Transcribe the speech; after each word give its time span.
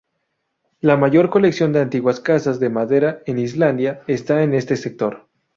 La 0.79 0.97
mayor 0.97 1.29
colección 1.29 1.73
de 1.73 1.81
antiguas 1.81 2.19
casas 2.19 2.59
de 2.59 2.71
madera 2.71 3.21
en 3.27 3.37
Islandia 3.37 4.01
esta 4.07 4.41
en 4.41 4.55
este 4.55 4.75
sector. 4.75 5.29